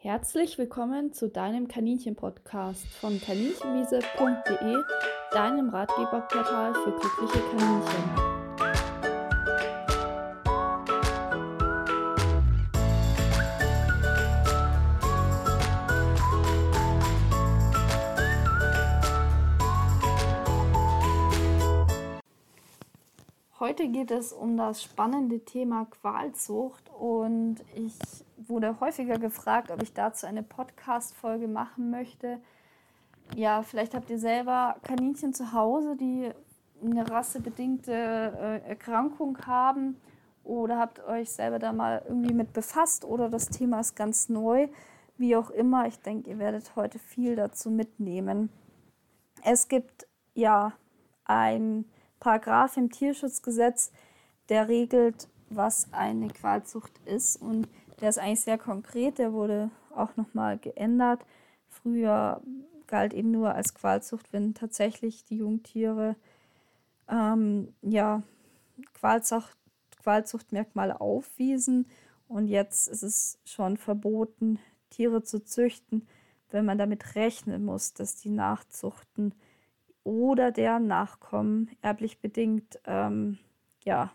[0.00, 4.76] Herzlich willkommen zu deinem Kaninchen-Podcast von kaninchenwiese.de,
[5.32, 8.38] deinem Ratgeberportal für glückliche Kaninchen.
[23.58, 29.92] Heute geht es um das spannende Thema Qualzucht und ich wurde häufiger gefragt, ob ich
[29.92, 32.40] dazu eine Podcast-Folge machen möchte.
[33.34, 36.30] Ja, vielleicht habt ihr selber Kaninchen zu Hause, die
[36.82, 39.96] eine rassebedingte äh, Erkrankung haben
[40.44, 44.68] oder habt euch selber da mal irgendwie mit befasst oder das Thema ist ganz neu.
[45.18, 48.50] Wie auch immer, ich denke, ihr werdet heute viel dazu mitnehmen.
[49.44, 50.72] Es gibt ja
[51.24, 51.84] ein
[52.20, 53.92] Paragraph im Tierschutzgesetz,
[54.48, 57.36] der regelt, was eine Qualzucht ist.
[57.36, 57.68] Und
[58.00, 59.18] der ist eigentlich sehr konkret.
[59.18, 61.24] Der wurde auch nochmal geändert.
[61.68, 62.40] Früher
[62.86, 66.16] galt eben nur als Qualzucht, wenn tatsächlich die Jungtiere
[67.08, 68.22] ähm, ja,
[68.94, 69.56] Qualzucht,
[70.02, 71.86] Qualzuchtmerkmale aufwiesen.
[72.28, 74.58] Und jetzt ist es schon verboten,
[74.90, 76.06] Tiere zu züchten,
[76.50, 79.34] wenn man damit rechnen muss, dass die Nachzuchten
[80.04, 83.38] oder deren Nachkommen erblich bedingt ähm,
[83.84, 84.10] ja,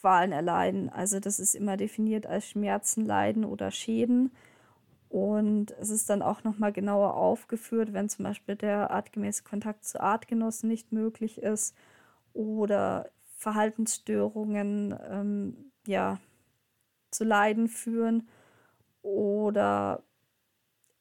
[0.00, 0.88] Qualen erleiden.
[0.88, 4.32] Also das ist immer definiert als Schmerzen, Leiden oder Schäden.
[5.08, 10.00] Und es ist dann auch nochmal genauer aufgeführt, wenn zum Beispiel der artgemäße Kontakt zu
[10.00, 11.74] Artgenossen nicht möglich ist
[12.32, 16.20] oder Verhaltensstörungen ähm, ja,
[17.10, 18.28] zu Leiden führen
[19.02, 20.02] oder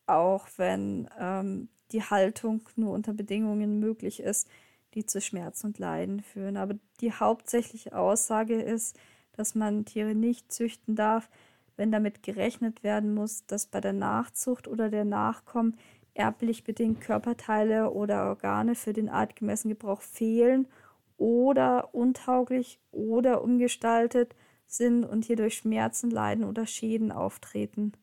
[0.08, 4.50] auch wenn ähm, die Haltung nur unter Bedingungen möglich ist,
[4.94, 6.58] die zu Schmerz und Leiden führen.
[6.58, 8.98] Aber die hauptsächliche Aussage ist,
[9.34, 11.30] dass man Tiere nicht züchten darf,
[11.78, 15.78] wenn damit gerechnet werden muss, dass bei der Nachzucht oder der Nachkommen
[16.14, 20.68] erblich bedingt Körperteile oder Organe für den artgemäßen Gebrauch fehlen
[21.16, 24.36] oder untauglich oder umgestaltet
[24.66, 27.94] sind und hierdurch Schmerzen, Leiden oder Schäden auftreten.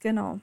[0.00, 0.40] Genau.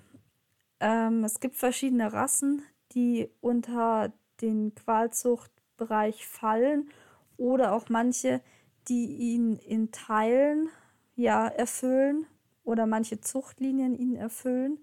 [0.80, 2.62] Ähm, es gibt verschiedene Rassen,
[2.94, 6.90] die unter den Qualzuchtbereich fallen
[7.38, 8.42] oder auch manche,
[8.88, 10.70] die ihn in Teilen
[11.16, 12.26] ja erfüllen
[12.64, 14.80] oder manche Zuchtlinien ihn erfüllen.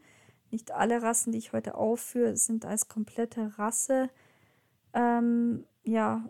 [0.51, 4.11] Nicht alle Rassen, die ich heute aufführe, sind als komplette Rasse
[4.93, 6.29] ähm, ja,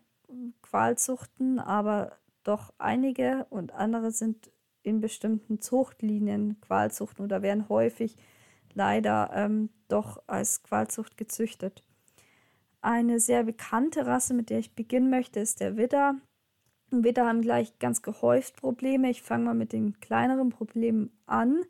[0.62, 2.12] Qualzuchten, aber
[2.44, 4.50] doch einige und andere sind
[4.82, 8.16] in bestimmten Zuchtlinien Qualzuchten oder werden häufig
[8.74, 11.84] leider ähm, doch als Qualzucht gezüchtet.
[12.82, 16.16] Eine sehr bekannte Rasse, mit der ich beginnen möchte, ist der Widder.
[16.90, 19.10] Widder haben gleich ganz gehäuft Probleme.
[19.10, 21.62] Ich fange mal mit den kleineren Problemen an.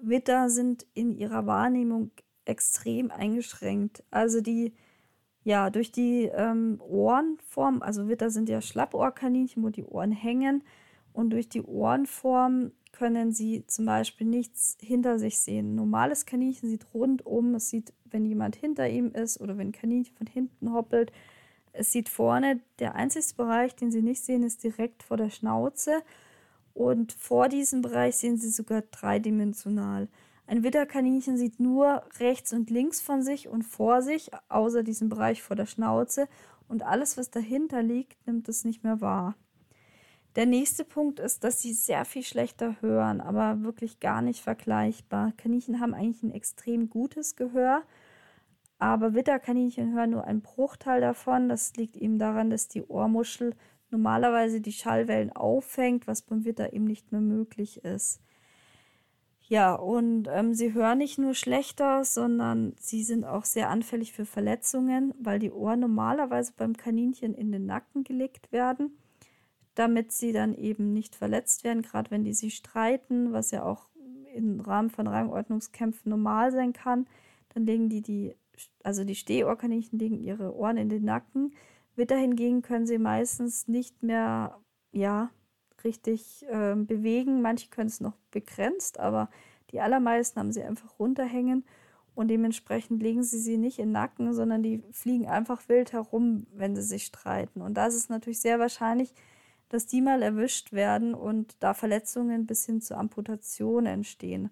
[0.00, 2.10] Widder sind in ihrer Wahrnehmung
[2.44, 4.02] extrem eingeschränkt.
[4.10, 4.72] Also die,
[5.44, 10.62] ja, durch die ähm, Ohrenform, also Widder sind ja Schlappohrkaninchen, wo die Ohren hängen,
[11.12, 15.74] und durch die Ohrenform können sie zum Beispiel nichts hinter sich sehen.
[15.74, 20.16] Normales Kaninchen sieht rundum, es sieht, wenn jemand hinter ihm ist oder wenn ein Kaninchen
[20.16, 21.12] von hinten hoppelt.
[21.72, 26.02] Es sieht vorne, der einzige Bereich, den sie nicht sehen, ist direkt vor der Schnauze.
[26.74, 30.08] Und vor diesem Bereich sehen sie sogar dreidimensional.
[30.46, 35.42] Ein Widderkaninchen sieht nur rechts und links von sich und vor sich, außer diesem Bereich
[35.42, 36.28] vor der Schnauze.
[36.68, 39.34] Und alles, was dahinter liegt, nimmt es nicht mehr wahr.
[40.34, 45.32] Der nächste Punkt ist, dass sie sehr viel schlechter hören, aber wirklich gar nicht vergleichbar.
[45.36, 47.82] Kaninchen haben eigentlich ein extrem gutes Gehör,
[48.82, 51.48] aber Witterkaninchen hören nur einen Bruchteil davon.
[51.48, 53.54] Das liegt eben daran, dass die Ohrmuschel
[53.90, 58.20] normalerweise die Schallwellen auffängt, was beim Witter eben nicht mehr möglich ist.
[59.48, 64.24] Ja, und ähm, sie hören nicht nur schlechter, sondern sie sind auch sehr anfällig für
[64.24, 68.96] Verletzungen, weil die Ohren normalerweise beim Kaninchen in den Nacken gelegt werden
[69.74, 73.88] damit sie dann eben nicht verletzt werden, gerade wenn die sich streiten, was ja auch
[74.34, 77.06] im Rahmen von Rangordnungskämpfen normal sein kann.
[77.54, 78.34] Dann legen die die,
[78.82, 81.54] also die Stehohrkaninchen legen ihre Ohren in den Nacken.
[81.94, 84.58] Witter hingegen können sie meistens nicht mehr,
[84.92, 85.30] ja,
[85.84, 87.42] richtig äh, bewegen.
[87.42, 89.28] Manche können es noch begrenzt, aber
[89.70, 91.64] die allermeisten haben sie einfach runterhängen
[92.14, 96.46] und dementsprechend legen sie sie nicht in den Nacken, sondern die fliegen einfach wild herum,
[96.52, 97.62] wenn sie sich streiten.
[97.62, 99.14] Und da ist es natürlich sehr wahrscheinlich,
[99.70, 104.50] dass die mal erwischt werden und da Verletzungen bis hin zur Amputation entstehen.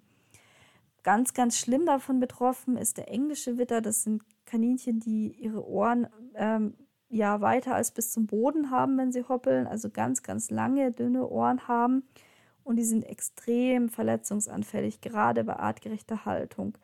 [1.02, 3.80] Ganz, ganz schlimm davon betroffen ist der englische Witter.
[3.80, 6.74] Das sind Kaninchen, die ihre Ohren ähm,
[7.08, 11.26] ja weiter als bis zum Boden haben, wenn sie hoppeln, also ganz, ganz lange, dünne
[11.28, 12.04] Ohren haben.
[12.62, 16.78] und die sind extrem verletzungsanfällig, gerade bei artgerechter Haltung.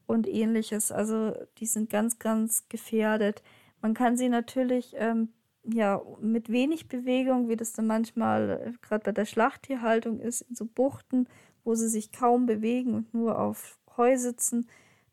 [0.06, 0.92] und ähnliches.
[0.92, 3.42] Also die sind ganz, ganz gefährdet.
[3.80, 5.30] Man kann sie natürlich ähm,
[5.64, 10.54] ja mit wenig Bewegung, wie das dann manchmal äh, gerade bei der Schlachttierhaltung ist, in
[10.54, 11.28] so Buchten,
[11.64, 14.68] wo sie sich kaum bewegen und nur auf Heu sitzen,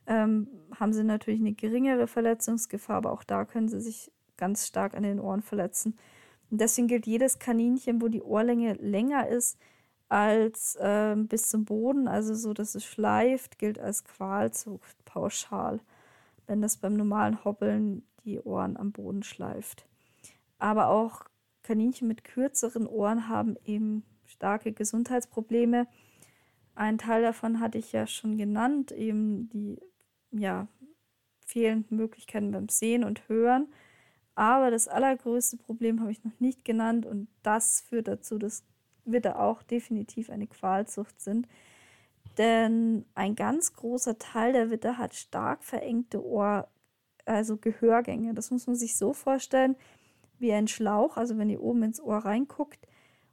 [0.08, 0.48] ähm,
[0.80, 5.04] haben sie natürlich eine geringere Verletzungsgefahr, aber auch da können sie sich ganz stark an
[5.04, 5.98] den Ohren verletzen.
[6.50, 9.58] Und deswegen gilt jedes Kaninchen, wo die Ohrlänge länger ist
[10.10, 15.82] als äh, bis zum Boden, also so, dass es schleift, gilt als Qualzucht pauschal,
[16.46, 19.86] wenn das beim normalen Hobbeln die Ohren am Boden schleift.
[20.60, 21.24] Aber auch
[21.64, 25.88] Kaninchen mit kürzeren Ohren haben eben starke Gesundheitsprobleme.
[26.76, 29.80] Ein Teil davon hatte ich ja schon genannt, eben die
[30.32, 30.68] ja,
[31.46, 33.68] fehlenden Möglichkeiten beim Sehen und Hören.
[34.38, 38.64] Aber das allergrößte Problem habe ich noch nicht genannt und das führt dazu, dass
[39.04, 41.48] Witter auch definitiv eine Qualzucht sind.
[42.38, 46.68] Denn ein ganz großer Teil der Witter hat stark verengte Ohr,
[47.26, 48.36] also Gehörgänge.
[48.36, 49.76] Das muss man sich so vorstellen
[50.38, 52.88] wie ein Schlauch, also wenn ihr oben ins Ohr reinguckt.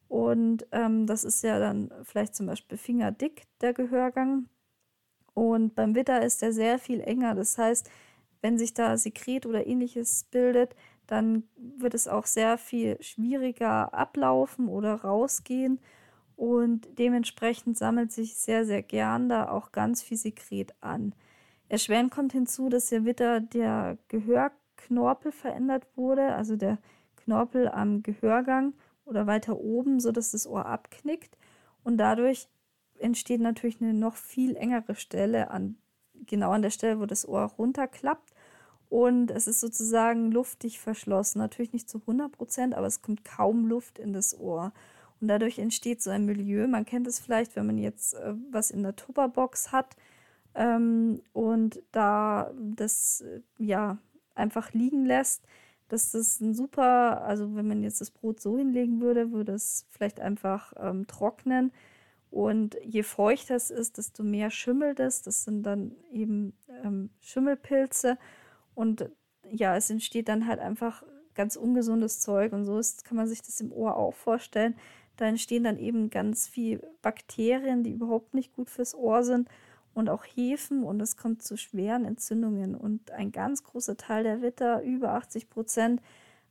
[0.09, 4.49] Und ähm, das ist ja dann vielleicht zum Beispiel fingerdick, der Gehörgang.
[5.35, 7.35] Und beim Witter ist er sehr viel enger.
[7.35, 7.91] Das heißt,
[8.41, 10.75] wenn sich da Sekret oder ähnliches bildet,
[11.07, 15.81] dann wird es auch sehr viel schwieriger ablaufen oder rausgehen.
[16.37, 21.15] Und dementsprechend sammelt sich sehr, sehr gern da auch ganz viel Sekret an.
[21.69, 26.79] Erschwerend kommt hinzu, dass ja wieder der Gehörknorpel verändert wurde, also der
[27.17, 28.75] Knorpel am Gehörgang
[29.05, 31.39] oder weiter oben, sodass das Ohr abknickt.
[31.85, 32.49] Und dadurch
[32.99, 35.77] entsteht natürlich eine noch viel engere Stelle an,
[36.27, 38.34] genau an der Stelle, wo das Ohr runterklappt
[38.95, 41.41] und es ist sozusagen luftig verschlossen.
[41.41, 44.73] Natürlich nicht zu 100 Prozent, aber es kommt kaum Luft in das Ohr.
[45.21, 46.69] Und dadurch entsteht so ein Milieu.
[46.69, 49.97] Man kennt es vielleicht, wenn man jetzt äh, was in der Tupperbox hat
[50.55, 53.99] ähm, und da das äh, ja
[54.37, 55.43] einfach liegen lässt.
[55.89, 60.21] Das ein super, also wenn man jetzt das Brot so hinlegen würde, würde es vielleicht
[60.21, 61.73] einfach ähm, trocknen.
[62.31, 65.23] Und je feuchter es ist, desto mehr schimmelt es.
[65.23, 66.53] Das sind dann eben
[66.85, 68.19] ähm, Schimmelpilze.
[68.75, 69.11] Und
[69.51, 71.03] ja, es entsteht dann halt einfach
[71.35, 74.77] ganz ungesundes Zeug und so ist, kann man sich das im Ohr auch vorstellen.
[75.17, 79.49] Da entstehen dann eben ganz viel Bakterien, die überhaupt nicht gut fürs Ohr sind
[79.95, 82.75] und auch Hefen und es kommt zu schweren Entzündungen.
[82.75, 86.01] Und ein ganz großer Teil der Witter, über 80 Prozent,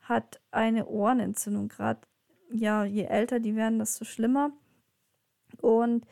[0.02, 1.70] hat eine Ohrenentzündung.
[1.70, 2.02] Gerade
[2.52, 4.52] ja, je älter die werden, desto schlimmer.
[5.62, 6.06] Und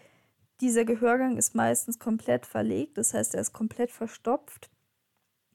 [0.59, 4.70] dieser Gehörgang ist meistens komplett verlegt, das heißt, er ist komplett verstopft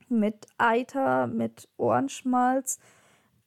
[0.08, 2.78] mit Eiter, mit Ohrenschmalz.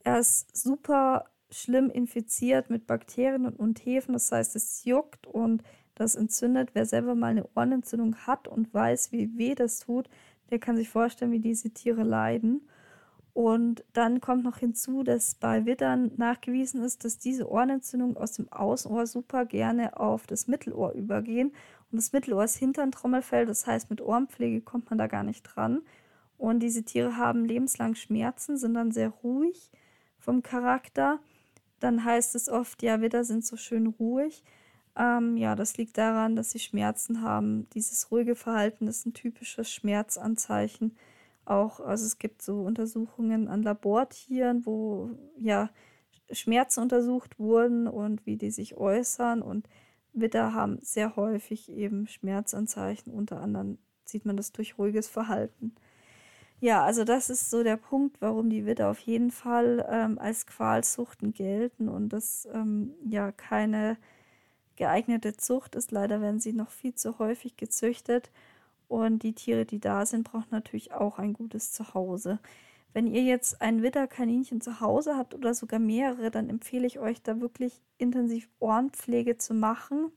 [0.03, 4.13] Er ist super schlimm infiziert mit Bakterien und Hefen.
[4.13, 5.63] Das heißt, es juckt und
[5.95, 6.71] das entzündet.
[6.73, 10.09] Wer selber mal eine Ohrenentzündung hat und weiß, wie weh das tut,
[10.49, 12.61] der kann sich vorstellen, wie diese Tiere leiden.
[13.33, 18.51] Und dann kommt noch hinzu, dass bei Wittern nachgewiesen ist, dass diese Ohrenentzündungen aus dem
[18.51, 21.53] Außenohr super gerne auf das Mittelohr übergehen.
[21.91, 25.23] Und das Mittelohr ist hinter ein Trommelfell, das heißt, mit Ohrenpflege kommt man da gar
[25.23, 25.81] nicht dran.
[26.39, 29.72] Und diese Tiere haben lebenslang Schmerzen, sind dann sehr ruhig
[30.17, 31.19] vom Charakter.
[31.81, 34.41] Dann heißt es oft, ja, Widder sind so schön ruhig.
[34.96, 37.69] Ähm, ja, das liegt daran, dass sie Schmerzen haben.
[37.72, 40.96] Dieses ruhige Verhalten ist ein typisches Schmerzanzeichen.
[41.43, 45.69] Auch, also es gibt so Untersuchungen an Labortieren, wo ja
[46.31, 49.41] Schmerzen untersucht wurden und wie die sich äußern.
[49.41, 49.67] Und
[50.13, 53.12] Widder haben sehr häufig eben Schmerzanzeichen.
[53.12, 55.75] Unter anderem sieht man das durch ruhiges Verhalten.
[56.61, 60.45] Ja, also das ist so der Punkt, warum die Widder auf jeden Fall ähm, als
[60.45, 63.97] Qualzuchten gelten und das ähm, ja keine
[64.75, 65.91] geeignete Zucht ist.
[65.91, 68.31] Leider werden sie noch viel zu häufig gezüchtet
[68.89, 72.39] und die Tiere, die da sind, brauchen natürlich auch ein gutes Zuhause.
[72.93, 77.21] Wenn ihr jetzt ein Widderkaninchen zu Hause habt oder sogar mehrere, dann empfehle ich euch
[77.21, 80.11] da wirklich intensiv Ohrenpflege zu machen.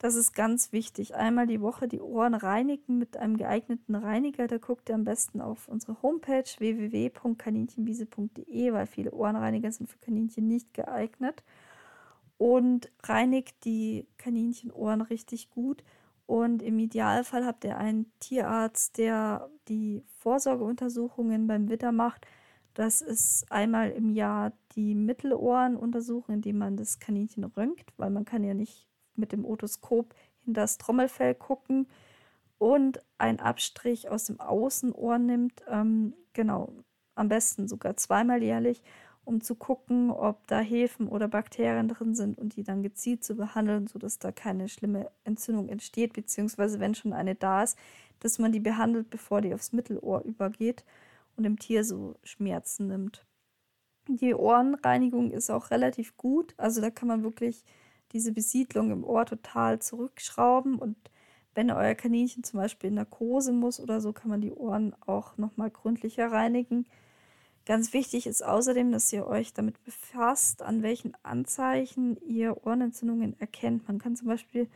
[0.00, 1.14] Das ist ganz wichtig.
[1.14, 4.46] Einmal die Woche die Ohren reinigen mit einem geeigneten Reiniger.
[4.46, 10.48] Da guckt ihr am besten auf unsere Homepage www.kaninchenwiese.de, weil viele Ohrenreiniger sind für Kaninchen
[10.48, 11.44] nicht geeignet.
[12.38, 15.84] Und reinigt die Kaninchenohren richtig gut.
[16.24, 22.26] Und im Idealfall habt ihr einen Tierarzt, der die Vorsorgeuntersuchungen beim Witter macht.
[22.72, 28.44] Das ist einmal im Jahr die Mittelohrenuntersuchung, indem man das Kaninchen röntgt, weil man kann
[28.44, 28.89] ja nicht
[29.20, 31.86] mit dem Otoskop hinter das Trommelfell gucken
[32.58, 35.62] und ein Abstrich aus dem Außenohr nimmt.
[35.68, 36.72] Ähm, genau,
[37.14, 38.82] am besten sogar zweimal jährlich,
[39.24, 43.36] um zu gucken, ob da Hefen oder Bakterien drin sind und die dann gezielt zu
[43.36, 47.78] behandeln, sodass da keine schlimme Entzündung entsteht, beziehungsweise wenn schon eine da ist,
[48.20, 50.84] dass man die behandelt, bevor die aufs Mittelohr übergeht
[51.36, 53.24] und dem Tier so Schmerzen nimmt.
[54.08, 57.64] Die Ohrenreinigung ist auch relativ gut, also da kann man wirklich
[58.12, 60.78] diese Besiedlung im Ohr total zurückschrauben.
[60.78, 60.96] Und
[61.54, 65.36] wenn euer Kaninchen zum Beispiel in Narkose muss oder so, kann man die Ohren auch
[65.36, 66.86] nochmal gründlicher reinigen.
[67.66, 73.86] Ganz wichtig ist außerdem, dass ihr euch damit befasst, an welchen Anzeichen ihr Ohrenentzündungen erkennt.
[73.86, 74.68] Man kann zum Beispiel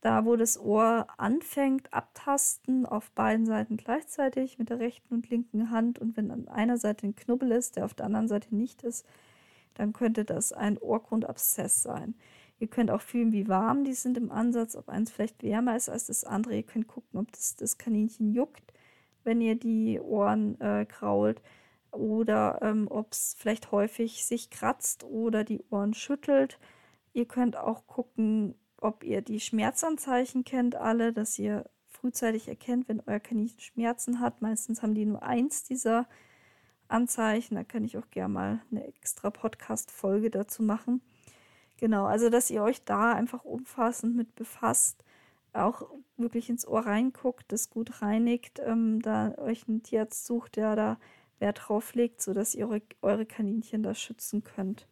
[0.00, 5.70] da, wo das Ohr anfängt, abtasten auf beiden Seiten gleichzeitig mit der rechten und linken
[5.70, 5.98] Hand.
[5.98, 9.04] Und wenn an einer Seite ein Knubbel ist, der auf der anderen Seite nicht ist,
[9.74, 12.14] dann könnte das ein Ohrgrundabszess sein.
[12.60, 15.88] Ihr könnt auch fühlen, wie warm die sind im Ansatz, ob eins vielleicht wärmer ist
[15.88, 16.56] als das andere.
[16.56, 18.72] Ihr könnt gucken, ob das, das Kaninchen juckt,
[19.24, 21.40] wenn ihr die Ohren äh, krault
[21.92, 26.58] oder ähm, ob es vielleicht häufig sich kratzt oder die Ohren schüttelt.
[27.12, 33.02] Ihr könnt auch gucken, ob ihr die Schmerzanzeichen kennt, alle, dass ihr frühzeitig erkennt, wenn
[33.06, 34.42] euer Kaninchen Schmerzen hat.
[34.42, 36.06] Meistens haben die nur eins dieser
[36.88, 37.56] Anzeichen.
[37.56, 41.02] Da kann ich auch gerne mal eine extra Podcast-Folge dazu machen.
[41.78, 45.04] Genau, also dass ihr euch da einfach umfassend mit befasst,
[45.52, 50.74] auch wirklich ins Ohr reinguckt, das gut reinigt, ähm, da euch einen Tierarzt sucht, der
[50.76, 50.98] da
[51.38, 54.88] Wert drauf legt, sodass ihr eure, eure Kaninchen da schützen könnt.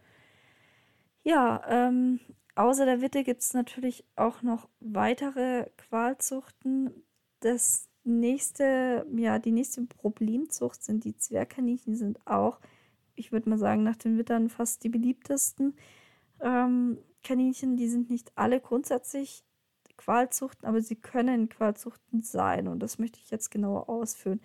[1.24, 2.20] Ja, ähm,
[2.54, 7.04] außer der Witte gibt es natürlich auch noch weitere Qualzuchten.
[7.40, 12.60] Das nächste, ja, die nächste Problemzucht sind die Zwergkaninchen, die sind auch,
[13.16, 15.74] ich würde mal sagen, nach den Wittern fast die beliebtesten
[16.40, 19.44] ähm, Kaninchen, die sind nicht alle grundsätzlich
[19.96, 24.40] Qualzuchten, aber sie können Qualzuchten sein und das möchte ich jetzt genauer ausführen.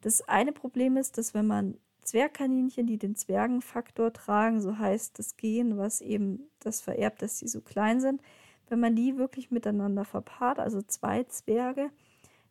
[0.00, 5.36] Das eine Problem ist, dass wenn man Zwergkaninchen, die den Zwergenfaktor tragen, so heißt das
[5.36, 8.20] Gen, was eben das vererbt, dass sie so klein sind,
[8.68, 11.90] wenn man die wirklich miteinander verpaart, also zwei Zwerge,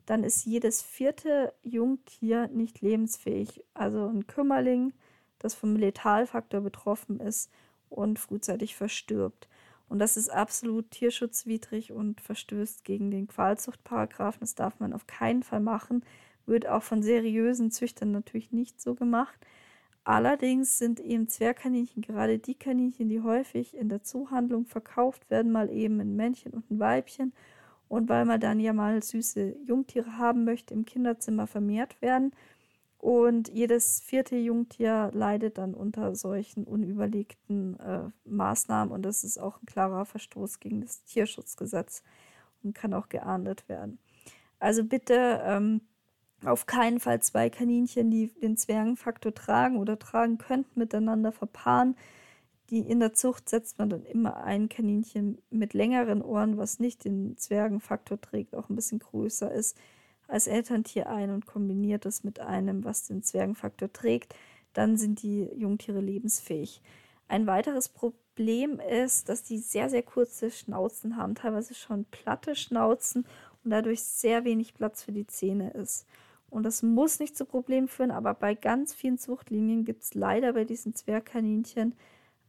[0.04, 3.64] dann ist jedes vierte Jungtier nicht lebensfähig.
[3.74, 4.92] Also ein Kümmerling,
[5.38, 7.50] das vom Letalfaktor betroffen ist,
[7.90, 9.48] und frühzeitig verstirbt.
[9.88, 14.40] Und das ist absolut tierschutzwidrig und verstößt gegen den Qualzuchtparagraphen.
[14.40, 16.04] Das darf man auf keinen Fall machen.
[16.44, 19.38] Wird auch von seriösen Züchtern natürlich nicht so gemacht.
[20.04, 25.68] Allerdings sind eben Zwergkaninchen gerade die Kaninchen, die häufig in der Zuhandlung verkauft werden, mal
[25.68, 27.32] eben ein Männchen und ein Weibchen.
[27.88, 32.32] Und weil man dann ja mal süße Jungtiere haben möchte, im Kinderzimmer vermehrt werden.
[32.98, 39.60] Und jedes vierte Jungtier leidet dann unter solchen unüberlegten äh, Maßnahmen und das ist auch
[39.60, 42.02] ein klarer Verstoß gegen das Tierschutzgesetz
[42.62, 43.98] und kann auch geahndet werden.
[44.58, 45.82] Also bitte ähm,
[46.44, 51.96] auf keinen Fall zwei Kaninchen, die den Zwergenfaktor tragen oder tragen könnten, miteinander verpaaren.
[52.70, 57.04] Die in der Zucht setzt man dann immer ein Kaninchen mit längeren Ohren, was nicht
[57.04, 59.78] den Zwergenfaktor trägt, auch ein bisschen größer ist
[60.28, 64.34] als Elterntier ein und kombiniert es mit einem, was den Zwergenfaktor trägt,
[64.72, 66.82] dann sind die Jungtiere lebensfähig.
[67.28, 73.26] Ein weiteres Problem ist, dass die sehr, sehr kurze Schnauzen haben, teilweise schon platte Schnauzen
[73.64, 76.06] und dadurch sehr wenig Platz für die Zähne ist.
[76.48, 80.52] Und das muss nicht zu Problemen führen, aber bei ganz vielen Zuchtlinien gibt es leider
[80.52, 81.94] bei diesen Zwergkaninchen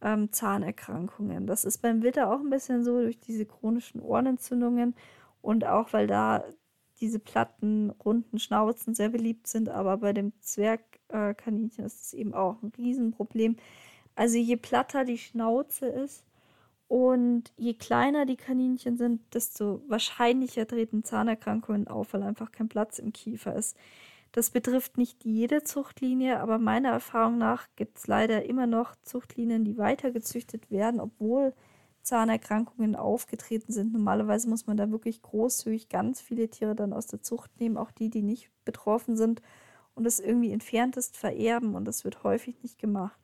[0.00, 1.46] ähm, Zahnerkrankungen.
[1.46, 4.94] Das ist beim Witter auch ein bisschen so durch diese chronischen Ohrenentzündungen
[5.42, 6.44] und auch weil da
[7.00, 12.62] diese platten, runden Schnauzen sehr beliebt sind, aber bei dem Zwergkaninchen ist es eben auch
[12.62, 13.56] ein Riesenproblem.
[14.14, 16.24] Also je platter die Schnauze ist
[16.88, 22.98] und je kleiner die Kaninchen sind, desto wahrscheinlicher treten Zahnerkrankungen auf, weil einfach kein Platz
[22.98, 23.76] im Kiefer ist.
[24.32, 29.64] Das betrifft nicht jede Zuchtlinie, aber meiner Erfahrung nach gibt es leider immer noch Zuchtlinien,
[29.64, 31.54] die weitergezüchtet werden, obwohl
[32.08, 33.92] Zahnerkrankungen aufgetreten sind.
[33.92, 37.90] Normalerweise muss man da wirklich großzügig ganz viele Tiere dann aus der Zucht nehmen, auch
[37.90, 39.42] die, die nicht betroffen sind
[39.94, 43.20] und es irgendwie entferntest vererben und das wird häufig nicht gemacht.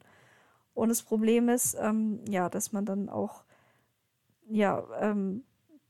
[0.74, 3.44] Und das Problem ist, ähm, ja, dass man dann auch
[4.48, 5.44] ja, ähm,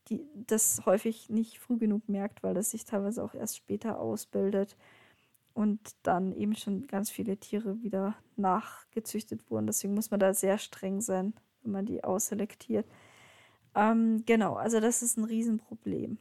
[0.09, 4.77] die das häufig nicht früh genug merkt, weil das sich teilweise auch erst später ausbildet
[5.55, 9.67] und dann eben schon ganz viele Tiere wieder nachgezüchtet wurden.
[9.67, 11.35] Deswegen muss man da sehr streng sein,
[11.65, 12.87] wenn man die ausselektiert.
[13.75, 16.19] Ähm, genau, also das ist ein Riesenproblem.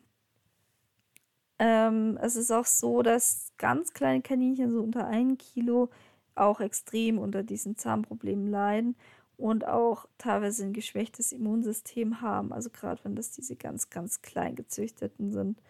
[1.60, 5.90] Ähm, es ist auch so, dass ganz kleine Kaninchen, so unter ein Kilo,
[6.36, 8.96] auch extrem unter diesen Zahnproblemen leiden
[9.38, 12.52] und auch teilweise ein geschwächtes Immunsystem haben.
[12.54, 15.62] Also gerade wenn das diese ganz, ganz klein gezüchteten sind.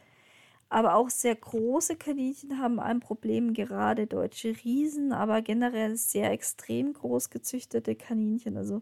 [0.70, 6.94] Aber auch sehr große Kaninchen haben ein Problem, gerade deutsche Riesen, aber generell sehr extrem
[6.94, 8.58] groß gezüchtete Kaninchen.
[8.58, 8.82] Also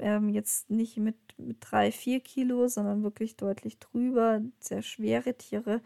[0.00, 4.40] ähm, jetzt nicht mit, mit drei, vier Kilo, sondern wirklich deutlich drüber.
[4.60, 5.80] Sehr schwere Tiere.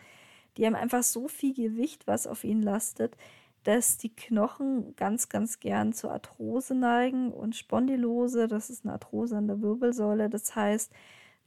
[0.56, 3.16] Die haben einfach so viel Gewicht, was auf ihnen lastet,
[3.64, 9.36] dass die Knochen ganz, ganz gern zur Arthrose neigen und Spondylose, das ist eine Arthrose
[9.36, 10.92] an der Wirbelsäule, das heißt,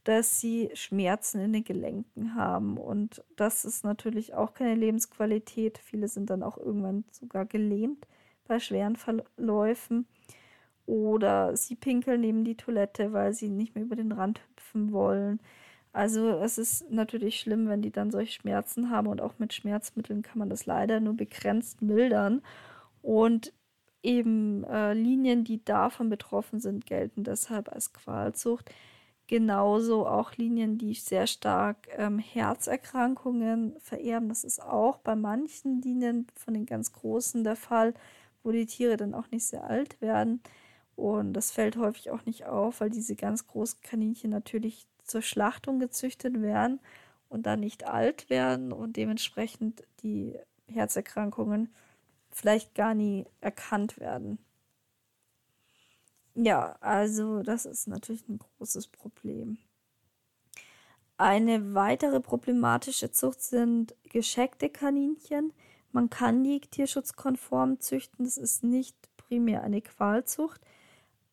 [0.04, 5.78] dass sie Schmerzen in den Gelenken haben und das ist natürlich auch keine Lebensqualität.
[5.78, 8.08] Viele sind dann auch irgendwann sogar gelähmt
[8.48, 10.08] bei schweren Verläufen
[10.88, 15.40] oder sie pinkeln neben die Toilette, weil sie nicht mehr über den Rand hüpfen wollen.
[15.94, 20.22] Also es ist natürlich schlimm, wenn die dann solche Schmerzen haben und auch mit Schmerzmitteln
[20.22, 22.42] kann man das leider nur begrenzt mildern.
[23.02, 23.54] Und
[24.04, 28.72] eben äh, Linien, die davon betroffen sind, gelten deshalb als Qualzucht.
[29.28, 34.30] Genauso auch Linien, die sehr stark ähm, Herzerkrankungen vererben.
[34.30, 37.94] Das ist auch bei manchen Linien von den ganz großen der Fall,
[38.44, 40.42] wo die Tiere dann auch nicht sehr alt werden.
[40.98, 45.80] Und das fällt häufig auch nicht auf, weil diese ganz großen Kaninchen natürlich zur Schlachtung
[45.80, 46.80] gezüchtet werden
[47.30, 51.70] und dann nicht alt werden und dementsprechend die Herzerkrankungen
[52.32, 54.40] vielleicht gar nie erkannt werden.
[56.34, 59.60] Ja, also das ist natürlich ein großes Problem.
[61.18, 65.54] Eine weitere problematische Zucht sind gescheckte Kaninchen.
[65.92, 70.62] Man kann die tierschutzkonform züchten, das ist nicht primär eine Qualzucht.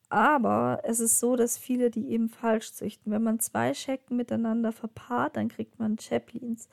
[0.09, 3.13] Aber es ist so, dass viele die eben falsch züchten.
[3.13, 6.69] Wenn man zwei Schecken miteinander verpaart, dann kriegt man Chaplins.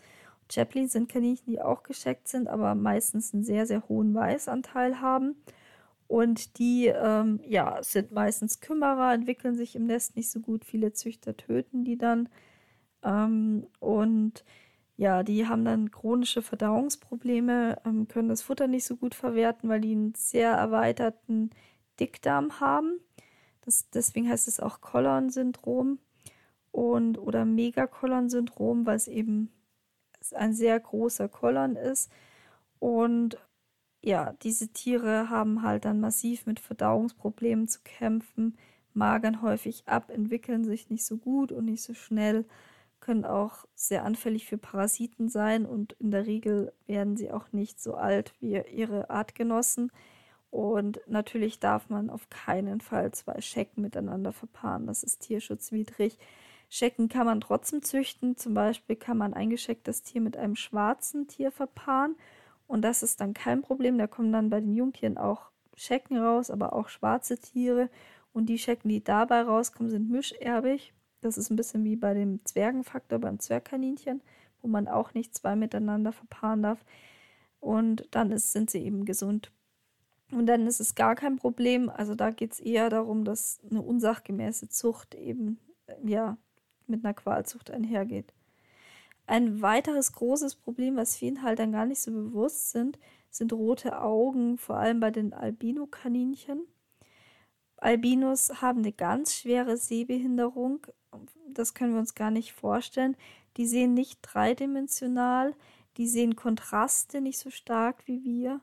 [0.51, 5.35] Chaplins sind Kaninchen, die auch gescheckt sind, aber meistens einen sehr, sehr hohen Weißanteil haben.
[6.07, 10.65] Und die ähm, ja, sind meistens Kümmerer, entwickeln sich im Nest nicht so gut.
[10.65, 12.27] Viele Züchter töten die dann.
[13.01, 14.43] Ähm, und
[14.97, 19.81] ja, die haben dann chronische Verdauungsprobleme, ähm, können das Futter nicht so gut verwerten, weil
[19.81, 21.49] die einen sehr erweiterten
[21.99, 22.99] Dickdarm haben.
[23.61, 25.99] Das, deswegen heißt es auch Collon-Syndrom
[26.71, 29.51] und oder Megakolon-Syndrom, weil es eben
[30.33, 32.11] ein sehr großer Kolon ist.
[32.79, 33.37] Und
[34.03, 38.57] ja, diese Tiere haben halt dann massiv mit Verdauungsproblemen zu kämpfen,
[38.93, 42.45] magern häufig ab, entwickeln sich nicht so gut und nicht so schnell,
[42.99, 47.81] können auch sehr anfällig für Parasiten sein und in der Regel werden sie auch nicht
[47.81, 49.91] so alt wie ihre Artgenossen.
[50.51, 54.85] Und natürlich darf man auf keinen Fall zwei Schecken miteinander verpaaren.
[54.85, 56.17] Das ist tierschutzwidrig.
[56.69, 58.35] Schecken kann man trotzdem züchten.
[58.35, 62.17] Zum Beispiel kann man ein geschecktes Tier mit einem schwarzen Tier verpaaren.
[62.67, 63.97] Und das ist dann kein Problem.
[63.97, 67.89] Da kommen dann bei den Jungtieren auch Schecken raus, aber auch schwarze Tiere.
[68.33, 70.93] Und die Schecken, die dabei rauskommen, sind mischerbig.
[71.21, 74.21] Das ist ein bisschen wie bei dem Zwergenfaktor beim Zwergkaninchen,
[74.61, 76.83] wo man auch nicht zwei miteinander verpaaren darf.
[77.61, 79.51] Und dann ist, sind sie eben gesund
[80.31, 81.89] und dann ist es gar kein Problem.
[81.89, 85.59] Also da geht es eher darum, dass eine unsachgemäße Zucht eben
[86.03, 86.37] ja
[86.87, 88.33] mit einer Qualzucht einhergeht.
[89.27, 94.01] Ein weiteres großes Problem, was vielen halt dann gar nicht so bewusst sind, sind rote
[94.01, 96.67] Augen, vor allem bei den Albino-Kaninchen.
[97.77, 100.85] Albinos haben eine ganz schwere Sehbehinderung.
[101.47, 103.15] Das können wir uns gar nicht vorstellen.
[103.57, 105.55] Die sehen nicht dreidimensional,
[105.97, 108.61] die sehen Kontraste nicht so stark wie wir.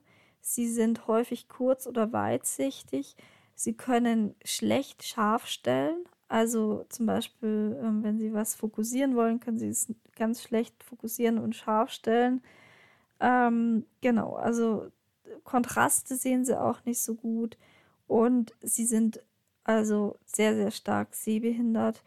[0.51, 3.17] Sie sind häufig kurz- oder weitsichtig.
[3.55, 6.07] Sie können schlecht scharf stellen.
[6.27, 11.39] Also zum Beispiel, ähm, wenn Sie was fokussieren wollen, können Sie es ganz schlecht fokussieren
[11.39, 12.41] und scharf stellen.
[13.21, 14.91] Ähm, genau, also
[15.45, 17.59] Kontraste sehen Sie auch nicht so gut.
[18.07, 19.21] Und Sie sind
[19.65, 22.03] also sehr, sehr stark sehbehindert.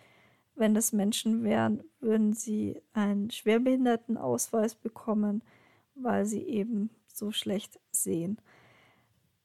[0.55, 5.43] Wenn das Menschen wären, würden sie einen Schwerbehindertenausweis bekommen,
[5.93, 6.89] weil sie eben
[7.21, 8.37] so schlecht sehen.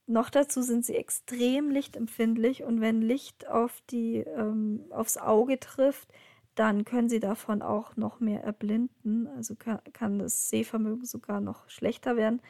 [0.06, 6.12] Noch dazu sind sie extrem lichtempfindlich und wenn Licht auf die, ähm, aufs Auge trifft,
[6.54, 9.26] dann können sie davon auch noch mehr erblinden.
[9.36, 12.40] Also kann, kann das Sehvermögen sogar noch schlechter werden,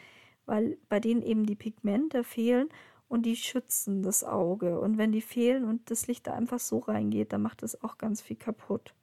[0.45, 2.69] weil bei denen eben die Pigmente fehlen
[3.09, 4.79] und die schützen das Auge.
[4.79, 7.99] Und wenn die fehlen und das Licht da einfach so reingeht, dann macht das auch
[7.99, 8.95] ganz viel kaputt.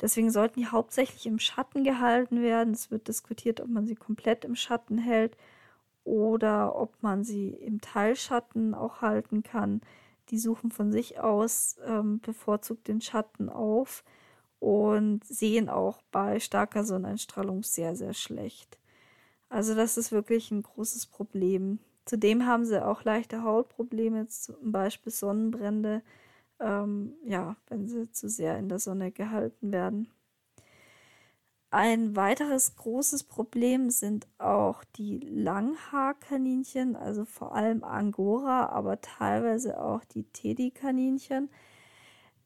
[0.00, 2.74] Deswegen sollten die hauptsächlich im Schatten gehalten werden.
[2.74, 5.36] Es wird diskutiert, ob man sie komplett im Schatten hält
[6.04, 9.80] oder ob man sie im Teilschatten auch halten kann.
[10.30, 14.04] Die suchen von sich aus ähm, bevorzugt den Schatten auf
[14.58, 18.78] und sehen auch bei starker Sonneneinstrahlung sehr, sehr schlecht.
[19.48, 21.78] Also das ist wirklich ein großes Problem.
[22.04, 26.02] Zudem haben sie auch leichte Hautprobleme, zum Beispiel Sonnenbrände,
[26.60, 30.08] ähm, ja, wenn sie zu sehr in der Sonne gehalten werden.
[31.70, 40.04] Ein weiteres großes Problem sind auch die Langhaarkaninchen, also vor allem Angora, aber teilweise auch
[40.04, 41.50] die Teddy-Kaninchen.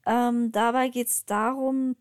[0.05, 1.95] Ähm, dabei geht es darum,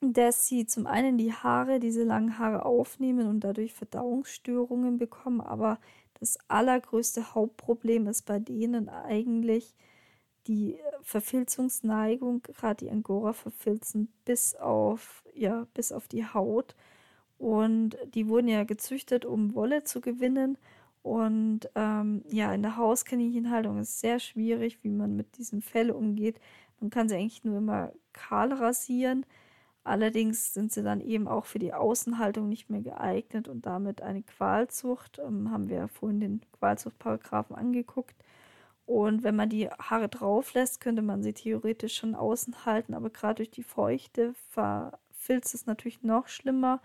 [0.00, 5.78] dass sie zum einen die Haare, diese langen Haare aufnehmen und dadurch Verdauungsstörungen bekommen, aber
[6.20, 9.74] das allergrößte Hauptproblem ist bei denen eigentlich
[10.46, 16.74] die Verfilzungsneigung, gerade die Angora verfilzen bis auf, ja, bis auf die Haut.
[17.38, 20.58] Und die wurden ja gezüchtet, um Wolle zu gewinnen.
[21.02, 26.40] Und ähm, ja, in der Hauskaninchenhaltung ist sehr schwierig, wie man mit diesem Fell umgeht.
[26.80, 29.26] Man kann sie eigentlich nur immer kahl rasieren.
[29.84, 34.22] Allerdings sind sie dann eben auch für die Außenhaltung nicht mehr geeignet und damit eine
[34.22, 35.18] Qualzucht.
[35.18, 38.16] Ähm, haben wir ja vorhin den Qualzuchtparagraphen angeguckt.
[38.86, 43.10] Und wenn man die Haare drauf lässt, könnte man sie theoretisch schon außen halten, aber
[43.10, 46.80] gerade durch die Feuchte verfilzt es natürlich noch schlimmer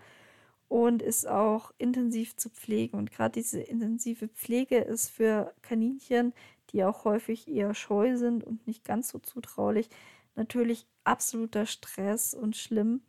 [0.68, 2.96] und ist auch intensiv zu pflegen.
[2.96, 6.32] Und gerade diese intensive Pflege ist für Kaninchen,
[6.70, 9.88] die auch häufig eher scheu sind und nicht ganz so zutraulich,
[10.36, 13.02] natürlich absoluter Stress und schlimm.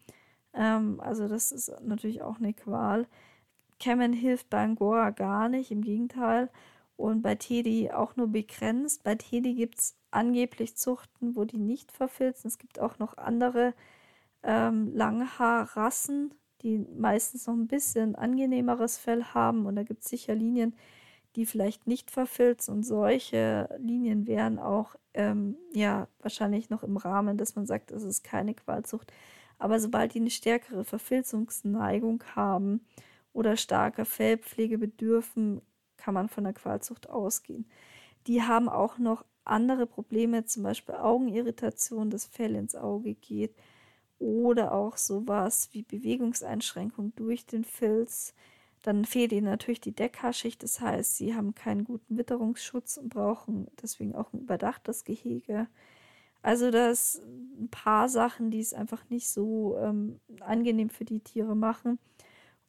[0.54, 3.08] Ähm, also das ist natürlich auch eine Qual.
[3.80, 6.50] Kämmen hilft bei Angora gar nicht, im Gegenteil.
[7.02, 9.04] Und bei Teddy auch nur begrenzt.
[9.04, 12.48] Bei Teddy gibt es angeblich Zuchten, wo die nicht verfilzen.
[12.48, 13.74] Es gibt auch noch andere
[14.44, 19.66] ähm, Langhaarrassen, die meistens noch ein bisschen angenehmeres Fell haben.
[19.66, 20.76] Und da gibt es sicher Linien,
[21.36, 22.76] die vielleicht nicht verfilzen.
[22.76, 28.04] Und solche Linien wären auch ähm, ja wahrscheinlich noch im Rahmen, dass man sagt, es
[28.04, 29.12] ist keine Qualzucht.
[29.58, 32.82] Aber sobald die eine stärkere Verfilzungsneigung haben
[33.34, 35.62] oder starker Fellpflege bedürfen,
[36.02, 37.66] kann man von der Qualzucht ausgehen.
[38.28, 43.56] Die haben auch noch andere Probleme, zum Beispiel Augenirritation, das Fell ins Auge geht
[44.20, 48.34] oder auch sowas wie Bewegungseinschränkung durch den Filz.
[48.82, 53.68] Dann fehlt ihnen natürlich die Deckhaarschicht, das heißt, sie haben keinen guten Witterungsschutz und brauchen
[53.82, 55.68] deswegen auch ein überdachtes Gehege.
[56.42, 57.22] Also das
[57.60, 62.00] ein paar Sachen, die es einfach nicht so ähm, angenehm für die Tiere machen.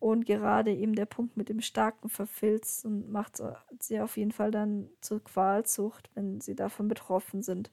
[0.02, 3.40] Und gerade eben der Punkt mit dem starken Verfilzen macht
[3.78, 7.70] sie auf jeden Fall dann zur Qualzucht, wenn sie davon betroffen sind.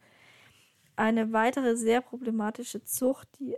[0.95, 3.57] Eine weitere sehr problematische Zucht, die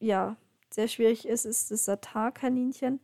[0.00, 0.38] ja
[0.70, 3.00] sehr schwierig ist, ist das Satarkaninchen.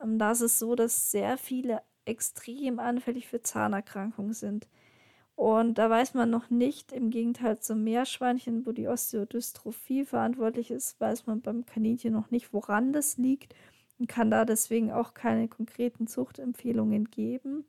[0.00, 4.68] Ähm, da ist es so, dass sehr viele extrem anfällig für Zahnerkrankungen sind.
[5.34, 11.00] Und da weiß man noch nicht, im Gegenteil zum Meerschweinchen, wo die Osteodystrophie verantwortlich ist,
[11.00, 13.52] weiß man beim Kaninchen noch nicht, woran das liegt
[13.98, 17.64] und kann da deswegen auch keine konkreten Zuchtempfehlungen geben.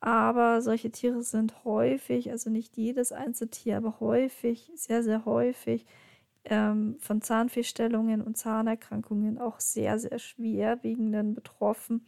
[0.00, 5.86] Aber solche Tiere sind häufig, also nicht jedes Einzeltier, aber häufig, sehr, sehr häufig
[6.44, 12.06] ähm, von Zahnfehlstellungen und Zahnerkrankungen auch sehr, sehr schwerwiegenden betroffen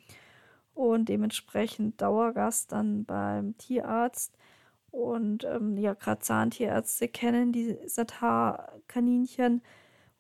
[0.75, 4.37] und dementsprechend Dauergast dann beim Tierarzt.
[4.91, 9.63] Und ähm, ja, gerade Zahntierärzte kennen die Satar-Kaninchen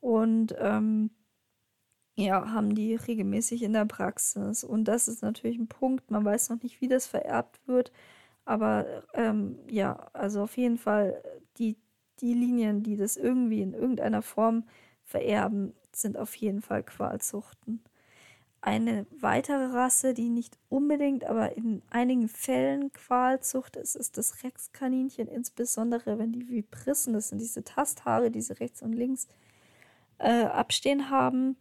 [0.00, 1.10] und ähm,
[2.18, 4.64] ja, haben die regelmäßig in der Praxis.
[4.64, 6.10] Und das ist natürlich ein Punkt.
[6.10, 7.92] Man weiß noch nicht, wie das vererbt wird.
[8.44, 11.22] Aber ähm, ja, also auf jeden Fall
[11.58, 11.76] die,
[12.20, 14.64] die Linien, die das irgendwie in irgendeiner Form
[15.04, 17.84] vererben, sind auf jeden Fall Qualzuchten.
[18.60, 25.28] Eine weitere Rasse, die nicht unbedingt, aber in einigen Fällen Qualzucht ist, ist das Rexkaninchen,
[25.28, 29.28] insbesondere wenn die Vibrissen, das sind diese Tasthaare, diese rechts und links
[30.18, 31.56] äh, abstehen haben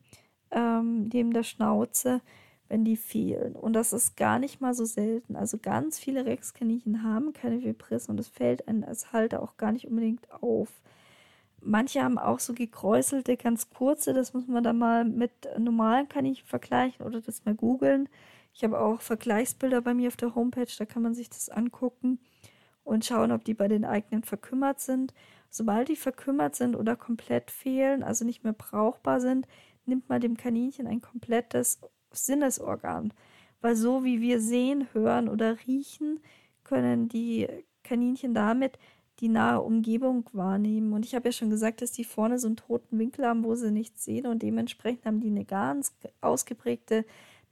[0.51, 2.21] ähm, neben der Schnauze,
[2.69, 3.55] wenn die fehlen.
[3.55, 5.35] Und das ist gar nicht mal so selten.
[5.35, 9.71] Also ganz viele Rexkaninchen haben keine Vibris und es fällt einem als Halter auch gar
[9.71, 10.69] nicht unbedingt auf.
[11.61, 16.45] Manche haben auch so gekräuselte, ganz kurze, das muss man dann mal mit normalen Kaninchen
[16.45, 18.09] vergleichen oder das mal googeln.
[18.53, 22.19] Ich habe auch Vergleichsbilder bei mir auf der Homepage, da kann man sich das angucken
[22.83, 25.13] und schauen, ob die bei den eigenen verkümmert sind.
[25.49, 29.47] Sobald die verkümmert sind oder komplett fehlen, also nicht mehr brauchbar sind,
[29.87, 31.79] nimmt man dem Kaninchen ein komplettes
[32.11, 33.13] Sinnesorgan.
[33.61, 36.19] Weil so wie wir sehen, hören oder riechen,
[36.63, 37.47] können die
[37.83, 38.77] Kaninchen damit
[39.19, 40.93] die nahe Umgebung wahrnehmen.
[40.93, 43.55] Und ich habe ja schon gesagt, dass die vorne so einen toten Winkel haben, wo
[43.55, 44.27] sie nichts sehen.
[44.27, 47.03] Und dementsprechend haben die eine ganz ausgeprägte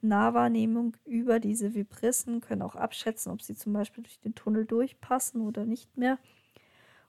[0.02, 5.42] Nahwahrnehmung über diese Vibrissen, können auch abschätzen, ob sie zum Beispiel durch den Tunnel durchpassen
[5.42, 6.20] oder nicht mehr.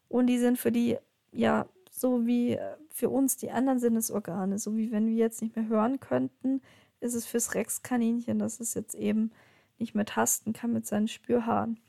[0.08, 0.96] Und die sind für die,
[1.32, 1.66] ja,
[1.98, 5.68] so wie äh, für uns die anderen Sinnesorgane, so wie wenn wir jetzt nicht mehr
[5.68, 6.60] hören könnten,
[7.00, 9.30] ist es fürs Rexkaninchen, dass es jetzt eben
[9.78, 11.80] nicht mehr tasten kann mit seinen Spürhaaren.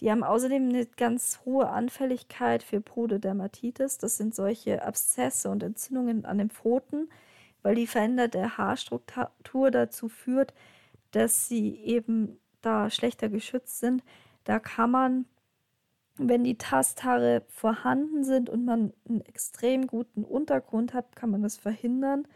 [0.00, 3.98] Die haben außerdem eine ganz hohe Anfälligkeit für Pododermatitis.
[3.98, 7.08] Das sind solche Abszesse und Entzündungen an den Pfoten,
[7.62, 10.54] weil die veränderte Haarstruktur dazu führt,
[11.10, 14.04] dass sie eben da schlechter geschützt sind.
[14.44, 15.24] Da kann man,
[16.18, 21.56] wenn die Tasthaare vorhanden sind und man einen extrem guten Untergrund hat, kann man das
[21.56, 22.26] verhindern.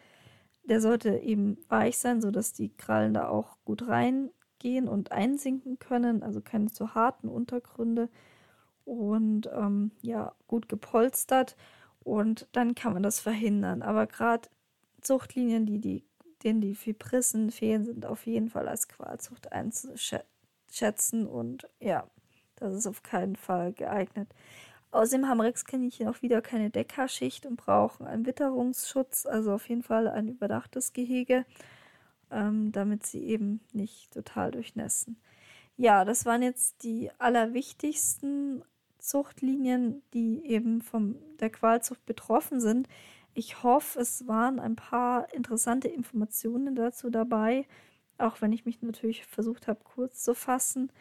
[0.65, 6.23] Der sollte eben weich sein, sodass die Krallen da auch gut reingehen und einsinken können,
[6.23, 8.09] also keine zu harten Untergründe
[8.85, 11.57] und ähm, ja, gut gepolstert
[12.05, 13.83] und dann kann man das verhindern.
[13.83, 14.49] Aber gerade
[15.01, 16.05] Zuchtlinien, die, die,
[16.43, 22.09] denen die Fibrissen fehlen, sind auf jeden Fall als Qualzucht einzuschätzen und ja,
[22.63, 24.29] das ist auf keinen Fall geeignet.
[24.93, 30.07] Außerdem haben Rexkaninchen auch wieder keine Deckerschicht und brauchen einen Witterungsschutz, also auf jeden Fall
[30.07, 31.47] ein überdachtes Gehege,
[32.31, 35.17] ähm, damit sie eben nicht total durchnässen.
[35.79, 38.63] Ja, das waren jetzt die allerwichtigsten
[38.99, 42.87] Zuchtlinien, die eben von der Qualzucht betroffen sind.
[43.35, 47.67] Ich hoffe, es waren ein paar interessante Informationen dazu dabei,
[48.19, 50.93] auch wenn ich mich natürlich versucht habe, kurz zu fassen.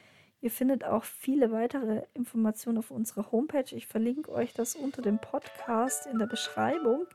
[0.41, 3.75] Ihr findet auch viele weitere Informationen auf unserer Homepage.
[3.75, 7.05] Ich verlinke euch das unter dem Podcast in der Beschreibung.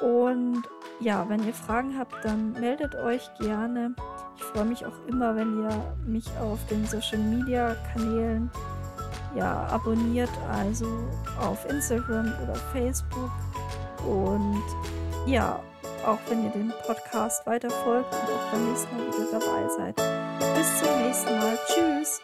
[0.00, 0.62] Und
[1.00, 3.94] ja, wenn ihr Fragen habt, dann meldet euch gerne.
[4.36, 8.50] Ich freue mich auch immer, wenn ihr mich auf den Social Media Kanälen
[9.34, 10.86] ja, abonniert, also
[11.40, 13.30] auf Instagram oder Facebook.
[14.06, 14.62] Und
[15.26, 15.62] ja,
[16.04, 19.96] auch wenn ihr den Podcast weiter folgt und auch beim nächsten Mal wieder dabei seid.
[20.56, 21.58] Bis zum nächsten Mal.
[21.66, 22.20] Tschüss.